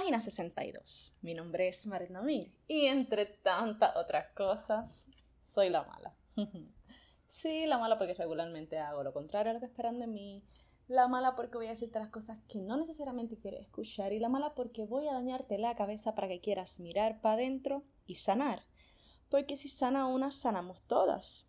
[0.00, 1.18] Página 62.
[1.20, 5.06] Mi nombre es Marina Mir y entre tantas otras cosas,
[5.42, 6.16] soy la mala.
[7.26, 10.42] sí, la mala porque regularmente hago lo contrario a lo que esperan de mí.
[10.88, 14.14] La mala porque voy a decirte las cosas que no necesariamente quieres escuchar.
[14.14, 17.84] Y la mala porque voy a dañarte la cabeza para que quieras mirar para adentro
[18.06, 18.64] y sanar.
[19.28, 21.46] Porque si sana una, sanamos todas.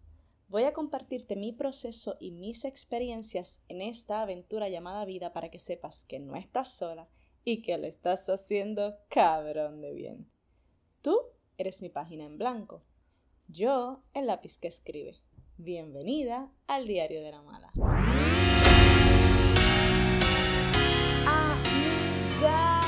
[0.49, 5.57] Voy a compartirte mi proceso y mis experiencias en esta aventura llamada vida para que
[5.57, 7.07] sepas que no estás sola
[7.43, 10.31] y que lo estás haciendo cabrón de bien.
[11.01, 11.17] Tú
[11.57, 12.83] eres mi página en blanco,
[13.47, 15.17] yo el lápiz que escribe.
[15.57, 17.71] Bienvenida al diario de la mala.
[21.27, 22.81] Amiga,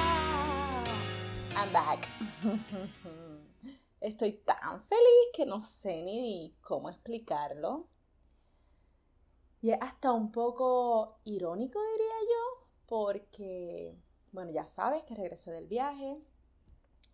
[1.55, 2.07] I'm back.
[4.01, 7.87] Estoy tan feliz que no sé ni cómo explicarlo.
[9.61, 13.95] Y es hasta un poco irónico, diría yo, porque
[14.33, 16.17] bueno, ya sabes que regresé del viaje.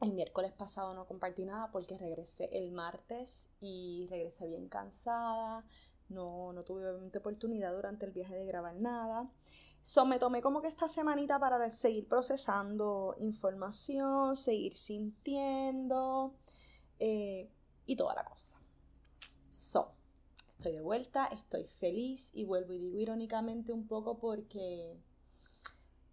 [0.01, 5.65] El miércoles pasado no compartí nada porque regresé el martes y regresé bien cansada.
[6.07, 9.29] No, no tuve obviamente oportunidad durante el viaje de grabar nada.
[9.81, 16.35] So, me tomé como que esta semanita para seguir procesando información, seguir sintiendo
[16.99, 17.49] eh,
[17.85, 18.59] y toda la cosa.
[19.49, 19.93] So,
[20.49, 24.97] estoy de vuelta, estoy feliz y vuelvo y digo irónicamente un poco porque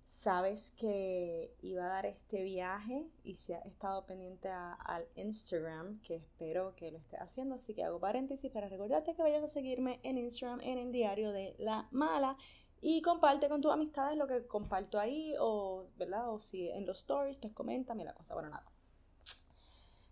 [0.07, 6.15] sabes que iba a dar este viaje y si has estado pendiente al Instagram, que
[6.15, 9.99] espero que lo estés haciendo, así que hago paréntesis para recordarte que vayas a seguirme
[10.05, 12.39] en Instagram en el diario de la mala
[12.81, 15.89] y comparte con tus amistades lo que comparto ahí o.
[16.29, 18.71] O si en los stories, pues coméntame la cosa, bueno, nada.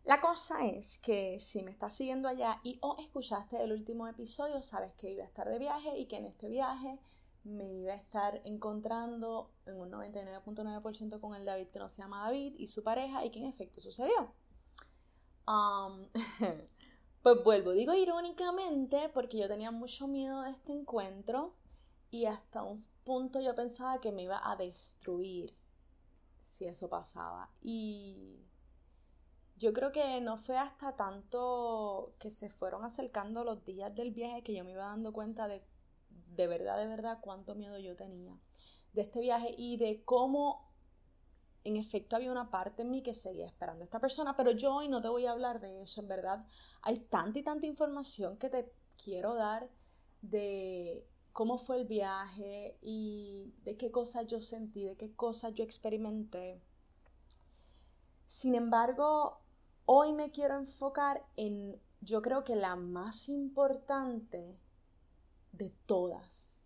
[0.02, 4.60] La cosa es que si me estás siguiendo allá y o escuchaste el último episodio,
[4.60, 6.98] sabes que iba a estar de viaje y que en este viaje
[7.44, 12.24] me iba a estar encontrando en un 99.9% con el David que no se llama
[12.24, 14.32] David y su pareja y que en efecto sucedió.
[15.46, 16.08] Um,
[17.22, 21.54] pues vuelvo, digo irónicamente porque yo tenía mucho miedo de este encuentro
[22.10, 25.54] y hasta un punto yo pensaba que me iba a destruir
[26.40, 27.50] si eso pasaba.
[27.60, 28.38] Y
[29.56, 34.42] yo creo que no fue hasta tanto que se fueron acercando los días del viaje
[34.42, 35.62] que yo me iba dando cuenta de
[36.34, 38.38] de verdad, de verdad, cuánto miedo yo tenía
[38.92, 40.72] de este viaje y de cómo
[41.64, 44.74] en efecto había una parte en mí que seguía esperando a esta persona, pero yo
[44.74, 46.46] hoy no te voy a hablar de eso, en verdad
[46.82, 48.70] hay tanta y tanta información que te
[49.02, 49.68] quiero dar
[50.20, 55.64] de cómo fue el viaje y de qué cosas yo sentí, de qué cosas yo
[55.64, 56.62] experimenté.
[58.26, 59.40] Sin embargo,
[59.84, 64.56] hoy me quiero enfocar en, yo creo que la más importante
[65.56, 66.62] de todas.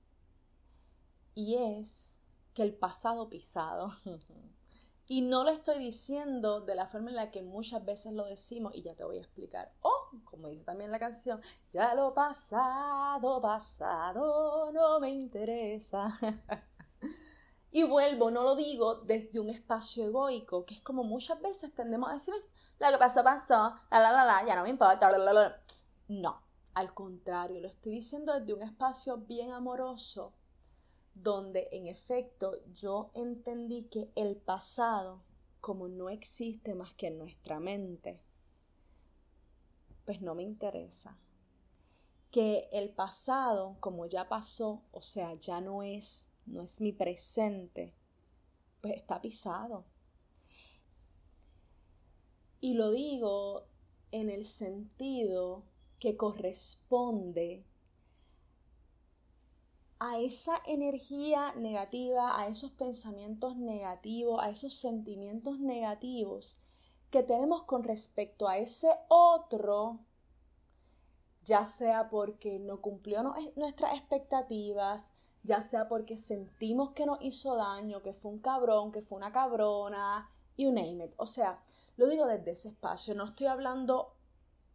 [1.35, 2.19] Y es
[2.55, 3.93] que el pasado pisado.
[5.07, 8.75] y no lo estoy diciendo de la forma en la que muchas veces lo decimos
[8.75, 9.73] y ya te voy a explicar.
[9.81, 11.41] O, como dice también la canción,
[11.71, 16.19] ya lo pasado, pasado, no me interesa.
[17.71, 22.11] y vuelvo, no lo digo desde un espacio egoico, que es como muchas veces tendemos
[22.11, 22.35] a decir,
[22.79, 25.11] lo que pasó, pasó, la, la, la, la, ya no me importa,
[26.09, 26.43] No,
[26.79, 30.33] al contrario, lo estoy diciendo desde un espacio bien amoroso,
[31.13, 35.25] donde en efecto yo entendí que el pasado,
[35.61, 38.23] como no existe más que en nuestra mente,
[40.05, 41.19] pues no me interesa.
[42.31, 47.93] Que el pasado, como ya pasó, o sea, ya no es, no es mi presente,
[48.81, 49.85] pues está pisado.
[52.61, 53.67] Y lo digo
[54.13, 55.65] en el sentido
[55.99, 57.65] que corresponde
[59.99, 66.59] a esa energía negativa, a esos pensamientos negativos, a esos sentimientos negativos
[67.11, 69.99] que tenemos con respecto a ese otro,
[71.45, 73.23] ya sea porque no cumplió
[73.57, 75.11] nuestras expectativas,
[75.43, 79.33] ya sea porque sentimos que nos hizo daño, que fue un cabrón, que fue una
[79.33, 81.13] cabrona, you name it.
[81.17, 81.59] O sea,
[81.97, 84.18] lo digo desde ese espacio, no estoy hablando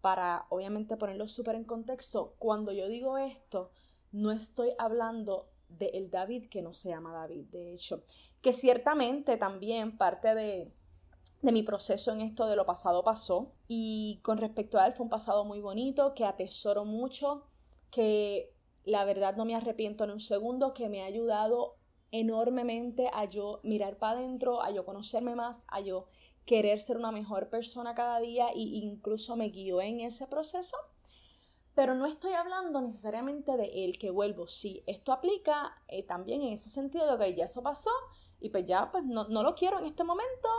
[0.04, 3.72] para obviamente ponerlo súper en contexto, cuando yo digo esto,
[4.12, 8.04] no estoy hablando de el David que no se llama David, de hecho,
[8.42, 10.74] que ciertamente también parte de,
[11.42, 15.06] de mi proceso en esto de lo pasado pasó y con respecto a él fue
[15.06, 17.46] un pasado muy bonito, que atesoro mucho,
[17.90, 18.54] que
[18.84, 21.78] la verdad no me arrepiento en un segundo, que me ha ayudado
[22.12, 26.08] enormemente a yo mirar para adentro, a yo conocerme más, a yo
[26.46, 30.78] querer ser una mejor persona cada día e incluso me guió en ese proceso.
[31.76, 34.48] Pero no estoy hablando necesariamente de él que vuelvo.
[34.48, 37.92] Sí, esto aplica eh, también en ese sentido de que ya eso pasó
[38.40, 40.50] y pues ya pues no, no lo quiero en este momento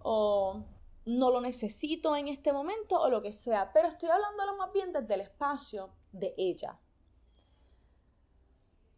[0.00, 0.64] o
[1.04, 4.92] no lo necesito en este momento o lo que sea, pero estoy hablándolo más bien
[4.92, 6.78] desde el espacio de ella.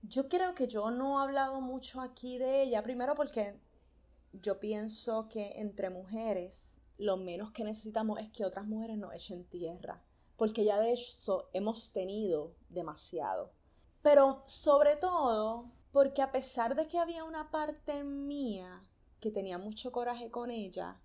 [0.02, 3.60] Yo creo que yo no he hablado mucho aquí de ella, primero porque
[4.32, 9.44] yo pienso que entre mujeres lo menos que necesitamos es que otras mujeres nos echen
[9.44, 10.02] tierra,
[10.36, 13.52] porque ya de eso hemos tenido demasiado.
[14.02, 18.82] Pero sobre todo porque a pesar de que había una parte mía
[19.20, 21.00] que tenía mucho coraje con ella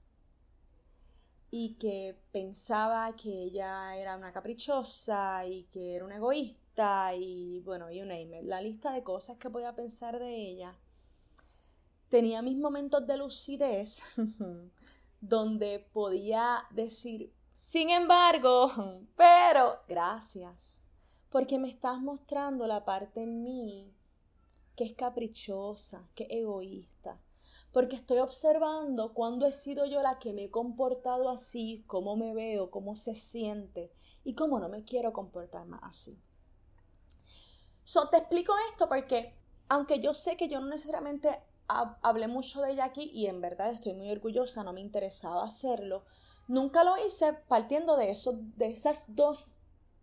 [1.49, 7.89] y que pensaba que ella era una caprichosa y que era una egoísta y bueno,
[7.91, 10.75] you name it, la lista de cosas que podía pensar de ella,
[12.09, 14.01] tenía mis momentos de lucidez
[15.21, 18.71] donde podía decir, sin embargo,
[19.15, 20.81] pero gracias,
[21.29, 23.93] porque me estás mostrando la parte en mí
[24.75, 27.19] que es caprichosa, que es egoísta,
[27.71, 32.33] porque estoy observando cuándo he sido yo la que me he comportado así, cómo me
[32.33, 33.91] veo, cómo se siente
[34.23, 36.19] y cómo no me quiero comportar más así.
[37.83, 39.35] So, te explico esto porque,
[39.69, 43.71] aunque yo sé que yo no necesariamente hablé mucho de ella aquí y en verdad
[43.71, 46.05] estoy muy orgullosa, no me interesaba hacerlo,
[46.47, 49.57] nunca lo hice partiendo de, eso, de esas dos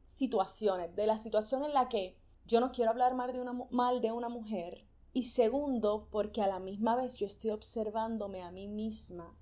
[0.07, 2.17] situaciones, de la situación en la que
[2.47, 6.47] yo no quiero hablar mal de, una, mal de una mujer y segundo, porque a
[6.47, 9.37] la misma vez yo estoy observándome a mí misma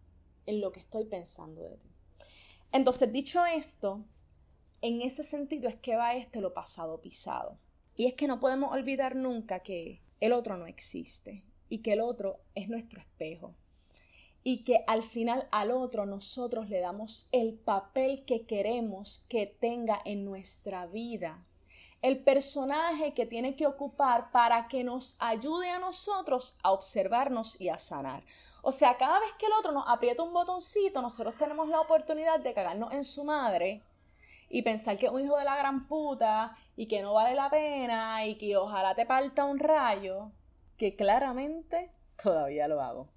[0.46, 1.90] en lo que estoy pensando de ti.
[2.73, 4.05] Entonces, dicho esto,
[4.81, 7.58] en ese sentido es que va este lo pasado pisado.
[7.96, 12.02] Y es que no podemos olvidar nunca que el otro no existe y que el
[12.02, 13.55] otro es nuestro espejo.
[14.43, 20.00] Y que al final al otro nosotros le damos el papel que queremos que tenga
[20.05, 21.46] en nuestra vida.
[22.02, 27.69] El personaje que tiene que ocupar para que nos ayude a nosotros a observarnos y
[27.69, 28.25] a sanar.
[28.62, 32.40] O sea, cada vez que el otro nos aprieta un botoncito, nosotros tenemos la oportunidad
[32.40, 33.82] de cagarnos en su madre
[34.49, 37.50] y pensar que es un hijo de la gran puta y que no vale la
[37.50, 40.32] pena y que ojalá te parta un rayo
[40.80, 43.10] que claramente todavía lo hago.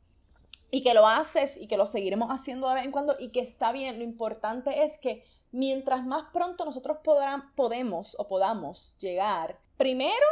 [0.69, 3.39] Y que lo haces y que lo seguiremos haciendo de vez en cuando y que
[3.39, 3.99] está bien.
[3.99, 6.97] Lo importante es que mientras más pronto nosotros
[7.55, 10.25] podemos o podamos llegar, primero,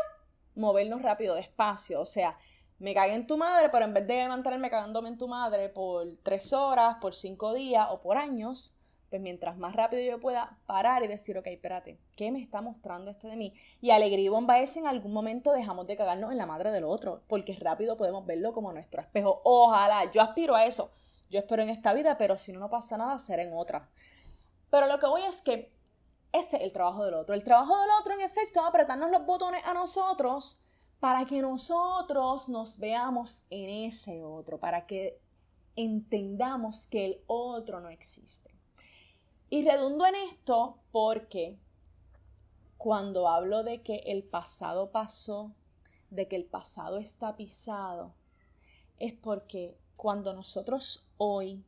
[0.55, 2.01] movernos rápido, despacio.
[2.01, 2.37] O sea,
[2.79, 6.05] me cagué en tu madre, pero en vez de mantenerme cagándome en tu madre por
[6.23, 8.77] tres horas, por cinco días o por años,
[9.11, 13.11] pues mientras más rápido yo pueda parar y decir, ok, espérate, ¿qué me está mostrando
[13.11, 13.53] este de mí?
[13.81, 16.85] Y alegría y bomba es en algún momento dejamos de cagarnos en la madre del
[16.85, 19.41] otro, porque rápido podemos verlo como nuestro espejo.
[19.43, 20.91] Ojalá, yo aspiro a eso.
[21.29, 23.89] Yo espero en esta vida, pero si no, no pasa nada, será en otra.
[24.69, 25.73] Pero lo que voy es que
[26.31, 27.35] ese es el trabajo del otro.
[27.35, 30.63] El trabajo del otro, en efecto, es apretarnos los botones a nosotros
[31.01, 35.19] para que nosotros nos veamos en ese otro, para que
[35.75, 38.60] entendamos que el otro no existe.
[39.53, 41.59] Y redundo en esto porque
[42.77, 45.53] cuando hablo de que el pasado pasó,
[46.09, 48.15] de que el pasado está pisado,
[48.97, 51.65] es porque cuando nosotros hoy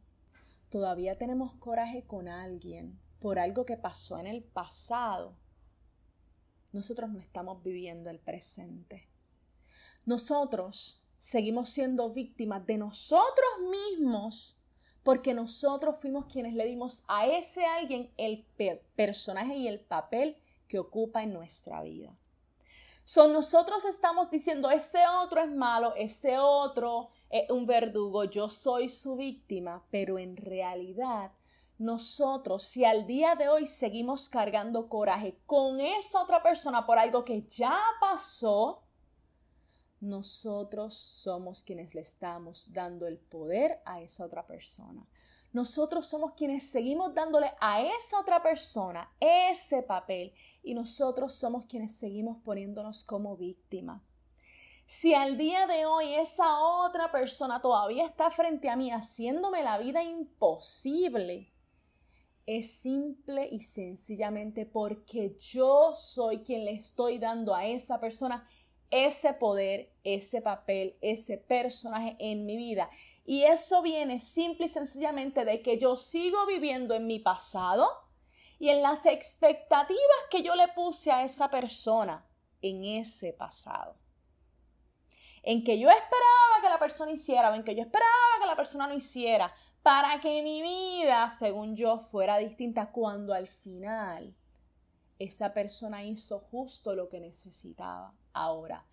[0.70, 5.36] todavía tenemos coraje con alguien por algo que pasó en el pasado,
[6.72, 9.10] nosotros no estamos viviendo el presente.
[10.06, 14.62] Nosotros seguimos siendo víctimas de nosotros mismos
[15.04, 18.46] porque nosotros fuimos quienes le dimos a ese alguien el
[18.96, 20.38] personaje y el papel
[20.68, 22.18] que ocupa en nuestra vida.
[23.06, 28.88] Son nosotros estamos diciendo, ese otro es malo, ese otro es un verdugo, yo soy
[28.88, 31.32] su víctima, pero en realidad
[31.77, 37.25] nosotros, si al día de hoy seguimos cargando coraje con esa otra persona por algo
[37.25, 38.83] que ya pasó,
[40.03, 45.07] nosotros somos quienes le estamos dando el poder a esa otra persona.
[45.53, 51.95] Nosotros somos quienes seguimos dándole a esa otra persona ese papel y nosotros somos quienes
[51.95, 54.03] seguimos poniéndonos como víctima.
[54.86, 59.77] Si al día de hoy esa otra persona todavía está frente a mí haciéndome la
[59.77, 61.53] vida imposible,
[62.45, 68.43] es simple y sencillamente porque yo soy quien le estoy dando a esa persona
[68.94, 72.92] ese poder, ese papel, ese personaje en mi vida.
[73.26, 77.90] Y eso viene simple y sencillamente de que yo sigo viviendo en mi pasado
[78.60, 82.24] y en las expectativas que yo le puse a esa persona
[82.62, 83.98] en ese pasado.
[85.42, 88.56] En que yo esperaba que la persona hiciera o en que yo esperaba que la
[88.56, 94.36] persona no hiciera para que mi vida, según yo, fuera distinta cuando al final
[95.24, 98.13] esa persona hizo justo lo que necesitaba.
[98.34, 98.86] Ahora,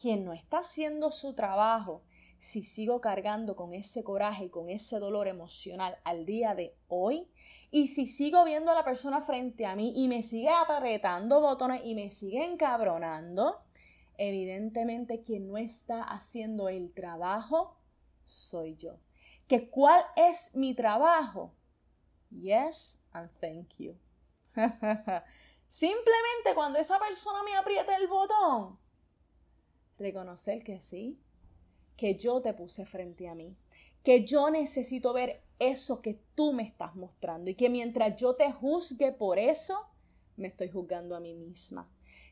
[0.00, 2.02] quien no está haciendo su trabajo,
[2.38, 7.26] si sigo cargando con ese coraje y con ese dolor emocional al día de hoy
[7.70, 11.80] y si sigo viendo a la persona frente a mí y me sigue apretando botones
[11.84, 13.62] y me sigue encabronando,
[14.18, 17.78] evidentemente quien no está haciendo el trabajo
[18.24, 18.98] soy yo.
[19.48, 21.54] ¿Que cuál es mi trabajo?
[22.30, 23.96] Yes and thank you.
[25.68, 28.78] Simplemente cuando esa persona me aprieta el botón,
[29.98, 31.20] reconocer que sí,
[31.96, 33.56] que yo te puse frente a mí,
[34.02, 38.52] que yo necesito ver eso que tú me estás mostrando y que mientras yo te
[38.52, 39.88] juzgue por eso,
[40.36, 41.90] me estoy juzgando a mí misma.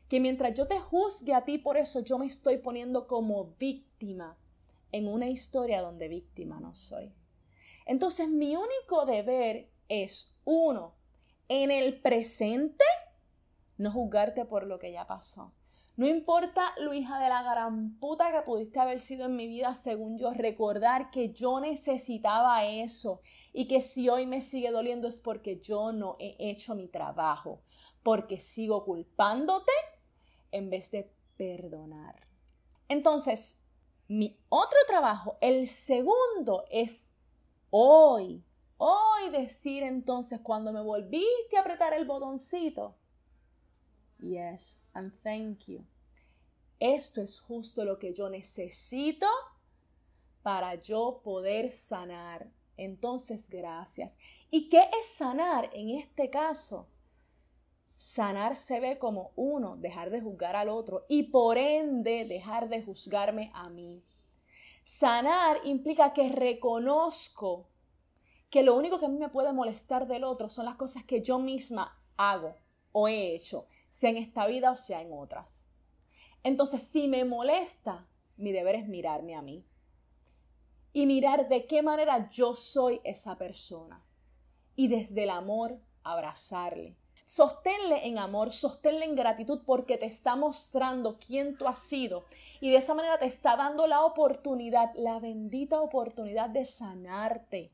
[0.09, 4.37] Que mientras yo te juzgue a ti por eso, yo me estoy poniendo como víctima
[4.91, 7.11] en una historia donde víctima no soy.
[7.85, 10.95] Entonces mi único deber es, uno,
[11.47, 12.83] en el presente,
[13.77, 15.53] no juzgarte por lo que ya pasó.
[15.95, 19.75] No importa lo hija de la gran puta que pudiste haber sido en mi vida,
[19.75, 23.21] según yo, recordar que yo necesitaba eso
[23.53, 27.61] y que si hoy me sigue doliendo es porque yo no he hecho mi trabajo,
[28.01, 29.71] porque sigo culpándote
[30.51, 32.27] en vez de perdonar.
[32.87, 33.63] Entonces,
[34.07, 37.13] mi otro trabajo, el segundo, es
[37.69, 38.43] hoy,
[38.77, 42.97] hoy decir entonces cuando me volviste a apretar el botoncito,
[44.23, 45.85] Yes, and thank you.
[46.79, 49.27] Esto es justo lo que yo necesito
[50.41, 52.49] para yo poder sanar.
[52.77, 54.17] Entonces, gracias.
[54.49, 56.87] ¿Y qué es sanar en este caso?
[57.97, 62.81] Sanar se ve como uno, dejar de juzgar al otro y por ende dejar de
[62.81, 64.03] juzgarme a mí.
[64.83, 67.67] Sanar implica que reconozco
[68.49, 71.21] que lo único que a mí me puede molestar del otro son las cosas que
[71.21, 72.55] yo misma hago
[72.91, 75.69] o he hecho sea en esta vida o sea en otras.
[76.41, 78.07] Entonces, si me molesta,
[78.37, 79.63] mi deber es mirarme a mí
[80.93, 84.03] y mirar de qué manera yo soy esa persona
[84.75, 86.97] y desde el amor abrazarle.
[87.23, 92.25] Sosténle en amor, sosténle en gratitud porque te está mostrando quién tú has sido
[92.59, 97.71] y de esa manera te está dando la oportunidad, la bendita oportunidad de sanarte.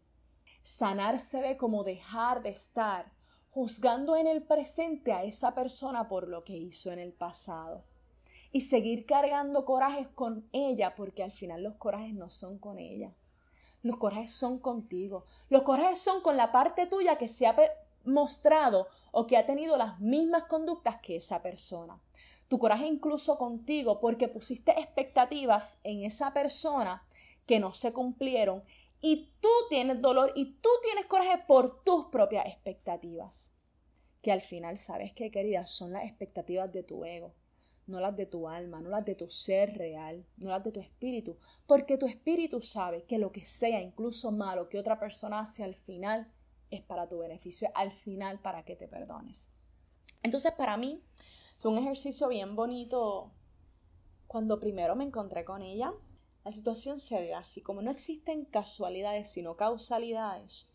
[0.61, 3.17] Sanar se ve como dejar de estar
[3.51, 7.83] juzgando en el presente a esa persona por lo que hizo en el pasado.
[8.51, 13.11] Y seguir cargando corajes con ella, porque al final los corajes no son con ella.
[13.83, 15.25] Los corajes son contigo.
[15.49, 17.55] Los corajes son con la parte tuya que se ha
[18.05, 21.99] mostrado o que ha tenido las mismas conductas que esa persona.
[22.47, 27.03] Tu coraje incluso contigo porque pusiste expectativas en esa persona
[27.45, 28.63] que no se cumplieron
[29.01, 33.55] y tú tienes dolor y tú tienes coraje por tus propias expectativas.
[34.21, 35.65] Que al final, ¿sabes qué, querida?
[35.65, 37.33] Son las expectativas de tu ego,
[37.87, 40.81] no las de tu alma, no las de tu ser real, no las de tu
[40.81, 41.37] espíritu.
[41.65, 45.75] Porque tu espíritu sabe que lo que sea, incluso malo, que otra persona hace al
[45.75, 46.31] final,
[46.69, 49.55] es para tu beneficio, al final para que te perdones.
[50.21, 51.01] Entonces, para mí,
[51.57, 53.31] fue un ejercicio bien bonito
[54.27, 55.93] cuando primero me encontré con ella
[56.49, 60.67] la situación se ve así, como no existen casualidades sino causalidades,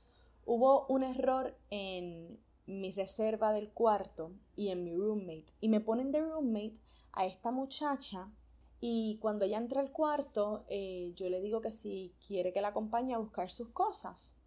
[0.46, 6.12] hubo un error en mi reserva del cuarto y en mi roommate y me ponen
[6.12, 6.80] de roommate
[7.12, 8.30] a esta muchacha
[8.78, 12.68] y cuando ella entra al cuarto eh, yo le digo que si quiere que la
[12.68, 14.40] acompañe a buscar sus cosas.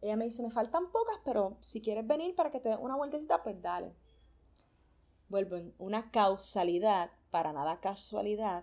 [0.00, 2.94] Ella me dice, me faltan pocas, pero si quieres venir para que te dé una
[2.94, 3.96] vueltecita, pues dale.
[5.28, 8.62] Vuelvo una causalidad, para nada casualidad,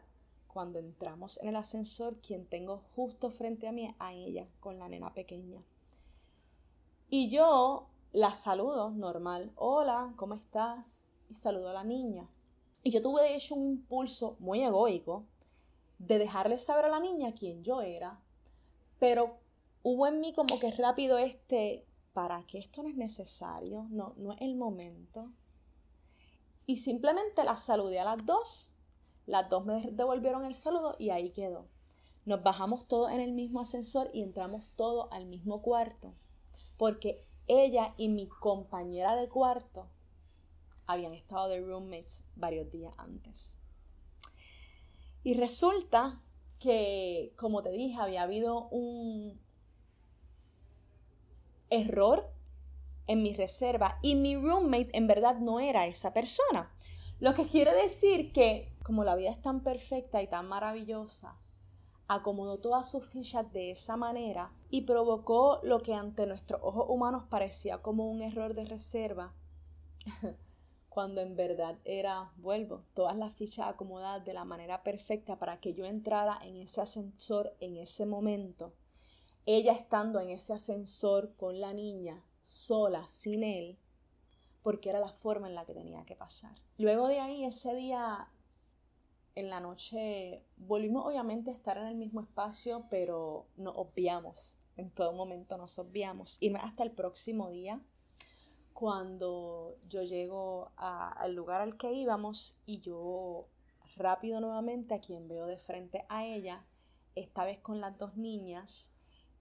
[0.56, 4.88] cuando entramos en el ascensor, quien tengo justo frente a mí a ella, con la
[4.88, 5.62] nena pequeña.
[7.10, 11.10] Y yo la saludo normal, hola, ¿cómo estás?
[11.30, 12.30] Y saludo a la niña.
[12.84, 15.26] Y yo tuve de hecho un impulso muy egoico
[16.00, 18.22] de dejarle saber a la niña quién yo era,
[18.98, 19.36] pero
[19.84, 23.88] hubo en mí como que rápido este, ¿para qué esto no es necesario?
[23.90, 25.30] No, no es el momento.
[26.66, 28.75] Y simplemente la saludé a las dos
[29.26, 31.68] las dos me devolvieron el saludo y ahí quedó.
[32.26, 36.14] Nos bajamos todos en el mismo ascensor y entramos todos al mismo cuarto.
[36.78, 39.88] Porque ella y mi compañera de cuarto
[40.88, 43.58] habían estado de roommates varios días antes.
[45.24, 46.22] Y resulta
[46.60, 49.40] que, como te dije, había habido un
[51.70, 52.32] error
[53.08, 56.72] en mi reserva y mi roommate en verdad no era esa persona.
[57.20, 61.38] Lo que quiere decir que como la vida es tan perfecta y tan maravillosa,
[62.08, 67.24] acomodó todas sus fichas de esa manera y provocó lo que ante nuestros ojos humanos
[67.30, 69.34] parecía como un error de reserva.
[70.96, 75.74] cuando en verdad era, vuelvo, todas las fichas acomodadas de la manera perfecta para que
[75.74, 78.72] yo entrara en ese ascensor en ese momento.
[79.46, 83.78] Ella estando en ese ascensor con la niña, sola, sin él,
[84.66, 86.56] porque era la forma en la que tenía que pasar.
[86.80, 88.30] Luego de ahí, ese día,
[89.36, 94.58] en la noche, volvimos obviamente a estar en el mismo espacio, pero nos obviamos.
[94.76, 96.38] En todo momento nos obviamos.
[96.40, 97.80] Y hasta el próximo día
[98.74, 103.48] cuando yo llego al lugar al que íbamos y yo
[103.98, 106.66] rápido nuevamente a quien veo de frente a ella,
[107.14, 108.96] esta vez con las dos niñas,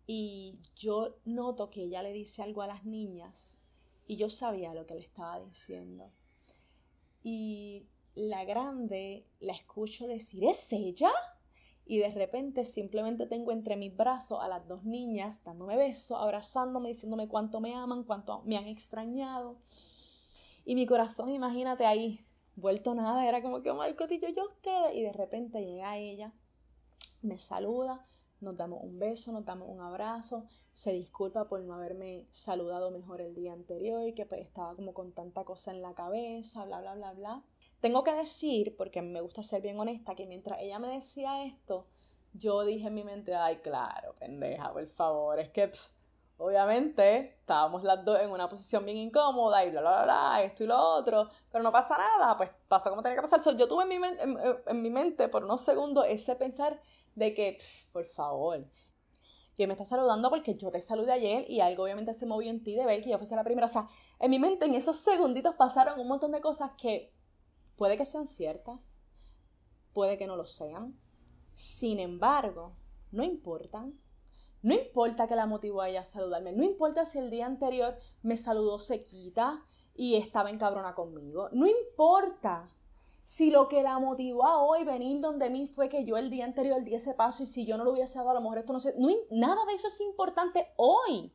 [0.07, 3.57] y yo noto que ella le dice algo a las niñas
[4.07, 6.11] y yo sabía lo que le estaba diciendo.
[7.23, 11.11] Y la grande la escucho decir, ¿es ella?
[11.87, 16.89] y de repente simplemente tengo entre mis brazos a las dos niñas dándome besos, abrazándome,
[16.89, 19.59] diciéndome cuánto me aman, cuánto me han extrañado.
[20.65, 22.25] Y mi corazón, imagínate ahí,
[22.57, 24.95] vuelto nada, era como que, oh my cotillo, yo ustedes.
[24.95, 26.33] Y de repente llega ella,
[27.21, 28.07] me saluda,
[28.45, 33.21] nos damos un beso, nos damos un abrazo, se disculpa por no haberme saludado mejor
[33.21, 36.81] el día anterior, y que pues, estaba como con tanta cosa en la cabeza, bla,
[36.81, 37.45] bla, bla, bla.
[37.81, 41.87] Tengo que decir, porque me gusta ser bien honesta, que mientras ella me decía esto,
[42.33, 45.71] yo dije en mi mente, ay, claro, pendeja, por favor, es que
[46.37, 50.67] obviamente estábamos las dos en una posición bien incómoda y bla, bla, bla, esto y
[50.67, 53.57] lo otro, pero no pasa nada, pues pasa como tenía que pasar.
[53.57, 53.97] yo tuve en mi,
[54.67, 56.81] en, mi mente por unos segundos ese pensar
[57.15, 57.59] de que,
[57.93, 58.65] por favor,
[59.57, 62.63] que me está saludando porque yo te saludé ayer y algo obviamente se movió en
[62.63, 63.67] ti de ver que yo fuese la primera.
[63.67, 63.89] O sea,
[64.19, 67.15] en mi mente en esos segunditos pasaron un montón de cosas que
[67.77, 69.01] Puede que sean ciertas,
[69.93, 70.99] puede que no lo sean.
[71.55, 72.77] Sin embargo,
[73.11, 73.99] no importan.
[74.65, 76.53] No importa que la motivó a ella a saludarme.
[76.53, 81.49] No importa si el día anterior me saludó sequita y estaba encabrona conmigo.
[81.53, 82.69] No importa
[83.23, 86.45] si lo que la motivó a hoy venir donde mí fue que yo el día
[86.45, 88.73] anterior di ese paso y si yo no lo hubiese dado, a lo mejor esto
[88.73, 88.95] no sé.
[88.99, 91.33] No, nada de eso es importante hoy.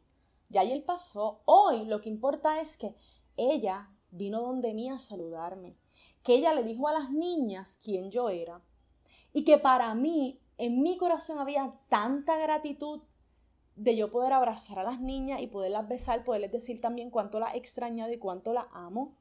[0.50, 1.42] Ya ayer pasó.
[1.46, 2.96] Hoy lo que importa es que
[3.38, 5.78] ella vino donde mí a saludarme
[6.24, 8.62] que ella le dijo a las niñas quién yo era
[9.34, 13.02] y que para mí, en mi corazón había tanta gratitud
[13.80, 17.56] de yo poder abrazar a las niñas y poderlas besar, poderles decir también cuánto las
[17.56, 19.16] he extrañado y cuánto las amo.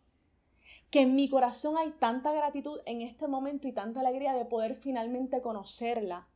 [0.90, 4.74] Que en mi corazón hay tanta gratitud en este momento y tanta alegría de poder
[4.74, 6.26] finalmente conocerla,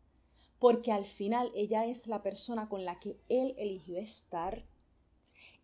[0.61, 4.65] porque al final ella es la persona con la que él eligió estar.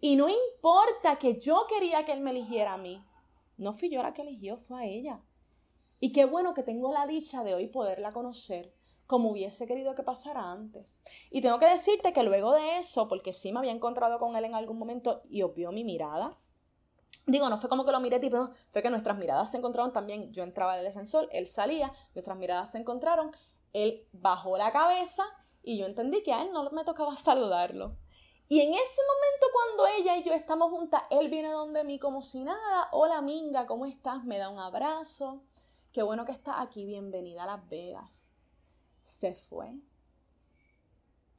[0.00, 3.04] Y no importa que yo quería que él me eligiera a mí,
[3.56, 5.20] no fui yo la que eligió, fue a ella.
[6.00, 8.72] Y qué bueno que tengo la dicha de hoy poderla conocer
[9.08, 11.02] como hubiese querido que pasara antes.
[11.30, 14.44] Y tengo que decirte que luego de eso, porque sí me había encontrado con él
[14.44, 16.36] en algún momento y obvió mi mirada,
[17.26, 20.30] digo, no fue como que lo miré tipo, fue que nuestras miradas se encontraron también,
[20.30, 23.34] yo entraba al ascensor, él salía, nuestras miradas se encontraron,
[23.72, 25.24] él bajó la cabeza
[25.62, 27.96] y yo entendí que a él no me tocaba saludarlo.
[28.46, 32.20] Y en ese momento cuando ella y yo estamos juntas, él viene donde mí como
[32.20, 32.88] si nada.
[32.92, 34.24] Hola Minga, ¿cómo estás?
[34.24, 35.42] Me da un abrazo.
[35.92, 36.84] Qué bueno que estás aquí.
[36.84, 38.32] Bienvenida a Las Vegas.
[39.08, 39.74] Se fue.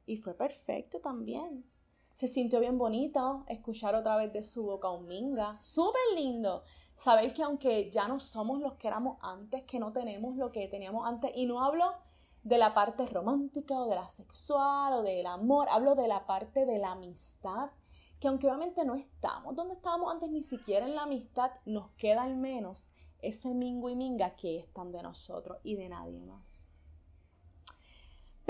[0.04, 1.64] Y fue perfecto también.
[2.12, 5.58] Se sintió bien bonito escuchar otra vez de su boca un Minga.
[5.60, 6.64] Súper lindo.
[6.94, 10.66] Saber que aunque ya no somos los que éramos antes, que no tenemos lo que
[10.66, 11.30] teníamos antes.
[11.36, 11.94] Y no hablo
[12.42, 16.66] de la parte romántica o de la sexual o del amor, hablo de la parte
[16.66, 17.70] de la amistad,
[18.18, 22.24] que aunque obviamente no estamos donde estábamos antes, ni siquiera en la amistad, nos queda
[22.24, 22.90] al menos
[23.22, 26.69] ese mingo y minga que están de nosotros y de nadie más.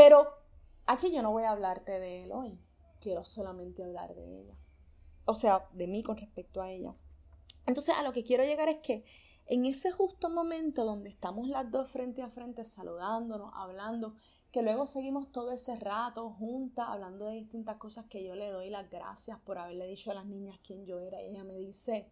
[0.02, 0.34] Pero
[0.86, 2.58] aquí yo no voy a hablarte de él hoy,
[3.02, 4.54] quiero solamente hablar de ella.
[5.26, 6.94] O sea, de mí con respecto a ella.
[7.66, 9.04] Entonces a lo que quiero llegar es que
[9.44, 14.14] en ese justo momento donde estamos las dos frente a frente saludándonos, hablando,
[14.50, 18.70] que luego seguimos todo ese rato juntas hablando de distintas cosas que yo le doy
[18.70, 22.08] las gracias por haberle dicho a las niñas quién yo era y ella me dice,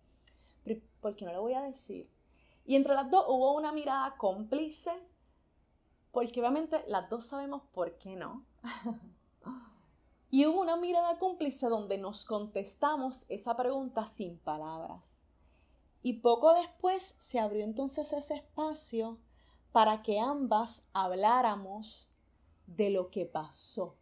[1.01, 2.07] ¿por qué no le voy a decir?
[2.67, 4.93] Y entre las dos hubo una mirada cómplice,
[6.13, 8.45] porque obviamente las dos sabemos por qué no.
[10.31, 15.23] y hubo una mirada cómplice donde nos contestamos esa pregunta sin palabras.
[16.03, 19.19] Y poco después se abrió entonces ese espacio
[19.73, 22.15] para que ambas habláramos
[22.67, 23.97] de lo que pasó,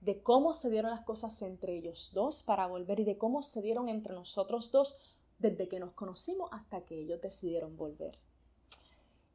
[0.00, 3.62] de cómo se dieron las cosas entre ellos dos para volver y de cómo se
[3.62, 4.98] dieron entre nosotros dos
[5.38, 8.18] desde que nos conocimos hasta que ellos decidieron volver.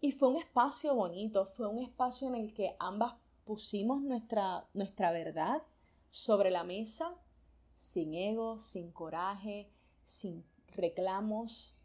[0.05, 5.11] Y fue un espacio bonito, fue un espacio en el que ambas pusimos nuestra, nuestra
[5.11, 5.63] verdad
[6.11, 7.15] sobre la mesa,
[7.73, 9.67] sin ego, sin coraje,
[10.03, 11.79] sin reclamos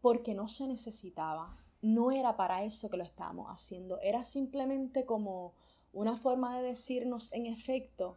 [0.00, 1.58] porque no se necesitaba.
[1.82, 3.98] No era para eso que lo estábamos haciendo.
[4.00, 5.54] Era simplemente como
[5.92, 8.16] una forma de decirnos, en efecto,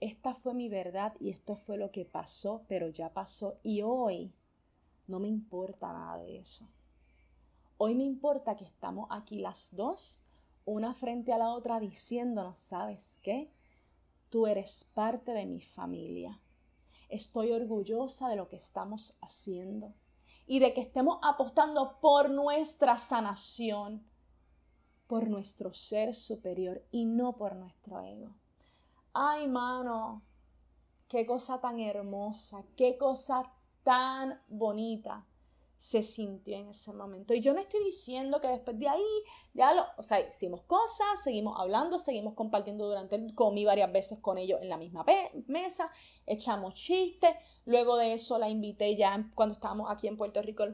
[0.00, 3.60] esta fue mi verdad y esto fue lo que pasó, pero ya pasó.
[3.62, 4.32] Y hoy
[5.06, 6.68] no me importa nada de eso.
[7.80, 10.24] Hoy me importa que estamos aquí las dos,
[10.64, 13.52] una frente a la otra, diciéndonos, ¿sabes qué?
[14.30, 16.40] Tú eres parte de mi familia.
[17.08, 19.94] Estoy orgullosa de lo que estamos haciendo
[20.44, 24.04] y de que estemos apostando por nuestra sanación,
[25.06, 28.34] por nuestro ser superior y no por nuestro ego.
[29.12, 30.22] Ay, mano,
[31.06, 33.52] qué cosa tan hermosa, qué cosa
[33.84, 35.24] tan bonita
[35.78, 37.34] se sintió en ese momento.
[37.34, 39.04] Y yo no estoy diciendo que después de ahí,
[39.54, 44.18] ya lo, o sea, hicimos cosas, seguimos hablando, seguimos compartiendo durante el, comí varias veces
[44.18, 45.06] con ellos en la misma
[45.46, 45.88] mesa,
[46.26, 47.30] echamos chistes,
[47.64, 50.64] luego de eso la invité ya cuando estábamos aquí en Puerto Rico,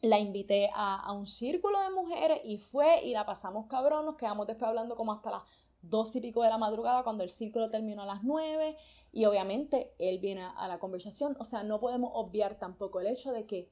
[0.00, 4.16] la invité a, a un círculo de mujeres y fue y la pasamos cabrón, nos
[4.16, 5.42] quedamos después hablando como hasta las
[5.80, 8.76] dos y pico de la madrugada cuando el círculo terminó a las nueve.
[9.10, 13.32] Y obviamente él viene a la conversación, o sea, no podemos obviar tampoco el hecho
[13.32, 13.70] de que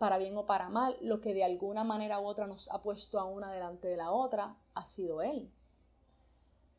[0.00, 3.20] para bien o para mal, lo que de alguna manera u otra nos ha puesto
[3.20, 5.52] a una delante de la otra ha sido Él.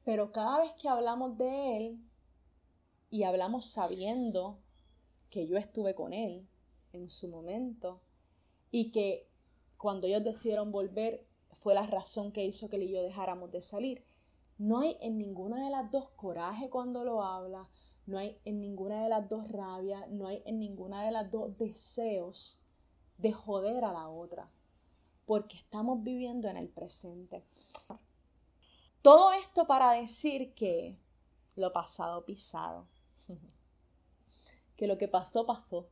[0.04, 2.00] Pero cada vez que hablamos de Él
[3.12, 4.58] y hablamos sabiendo
[5.30, 6.48] que yo estuve con Él
[6.94, 8.02] en su momento
[8.72, 9.30] y que
[9.78, 13.62] cuando ellos decidieron volver fue la razón que hizo que él y yo dejáramos de
[13.62, 14.04] salir.
[14.58, 17.70] No hay en ninguna de las dos coraje cuando lo habla,
[18.08, 21.56] no hay en ninguna de las dos rabia, no hay en ninguna de las dos
[21.60, 22.61] deseos
[23.22, 24.50] de joder a la otra,
[25.26, 27.46] porque estamos viviendo en el presente.
[29.02, 30.98] Todo esto para decir que
[31.56, 32.88] lo pasado pisado,
[34.76, 35.90] que lo que pasó pasó,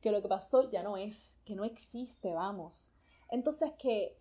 [0.00, 2.92] que lo que pasó ya no es, que no existe, vamos.
[3.30, 4.18] Entonces que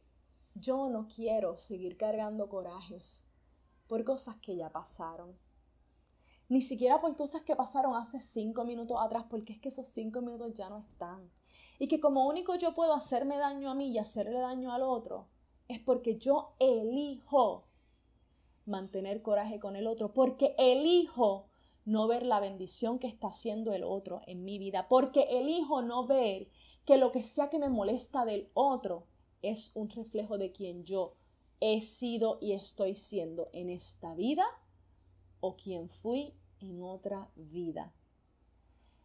[0.56, 3.28] yo no quiero seguir cargando corajes
[3.88, 5.38] por cosas que ya pasaron.
[6.48, 10.22] Ni siquiera por cosas que pasaron hace cinco minutos atrás, porque es que esos cinco
[10.22, 11.32] minutos ya no están.
[11.80, 15.28] Y que como único yo puedo hacerme daño a mí y hacerle daño al otro,
[15.68, 17.66] es porque yo elijo
[18.66, 21.48] mantener coraje con el otro, porque elijo
[21.86, 26.06] no ver la bendición que está haciendo el otro en mi vida, porque elijo no
[26.06, 26.50] ver
[26.86, 29.06] que lo que sea que me molesta del otro
[29.42, 31.16] es un reflejo de quien yo
[31.60, 34.46] he sido y estoy siendo en esta vida
[35.40, 37.94] o quien fui en otra vida.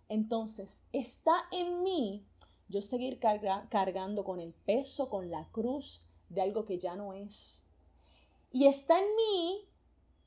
[0.09, 2.25] Entonces, está en mí
[2.69, 7.69] yo seguir cargando con el peso, con la cruz de algo que ya no es.
[8.51, 9.69] Y está en mí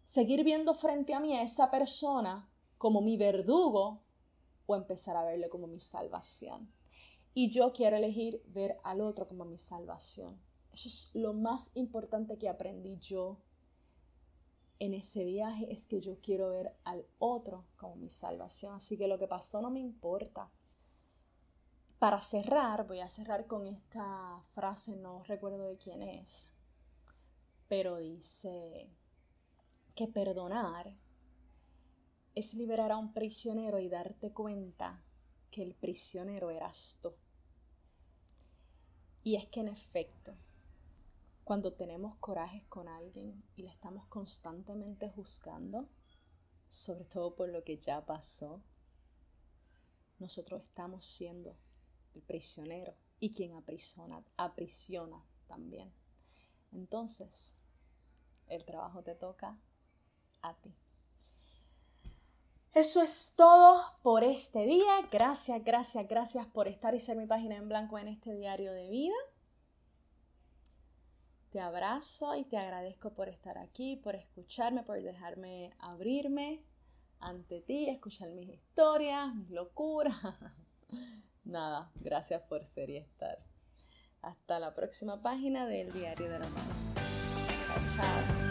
[0.04, 4.02] seguir viendo frente a mí a esa persona como mi verdugo
[4.66, 6.72] o empezar a verle como mi salvación.
[7.34, 10.40] Y yo quiero elegir ver al otro como mi salvación.
[10.74, 13.38] Eso es lo más importante que aprendí yo
[14.80, 18.74] en ese viaje, es que yo quiero ver al otro como mi salvación.
[18.74, 20.50] Así que lo que pasó no me importa.
[22.00, 26.50] Para cerrar, voy a cerrar con esta frase, no recuerdo de quién es,
[27.68, 28.90] pero dice
[29.96, 30.96] que perdonar
[32.36, 35.04] es liberar a un prisionero y darte cuenta
[35.52, 37.12] que el prisionero eras tú.
[39.22, 40.38] Y es que en efecto,
[41.44, 45.90] cuando tenemos corajes con alguien y le estamos constantemente juzgando,
[46.70, 48.62] sobre todo por lo que ya pasó,
[50.18, 51.58] nosotros estamos siendo
[52.16, 55.92] el prisionero y quien aprisiona, aprisiona también.
[56.72, 57.56] Entonces,
[58.48, 59.58] el trabajo te toca
[60.42, 60.74] a ti.
[62.74, 65.08] Eso es todo por este día.
[65.12, 68.90] Gracias, gracias, gracias por estar y ser mi página en blanco en este diario de
[68.90, 69.16] vida.
[71.52, 76.64] Te abrazo y te agradezco por estar aquí, por escucharme, por dejarme abrirme
[77.20, 80.16] ante ti, escuchar mis historias, mis locuras.
[81.50, 83.40] Nada, gracias por ser y estar.
[84.22, 86.74] Hasta la próxima página del Diario de la Mano.
[87.66, 88.49] Chao, chao.